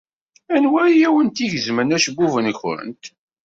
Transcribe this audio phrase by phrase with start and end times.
[0.55, 3.03] Anwa ay awent-igezmen acebbub-nwent?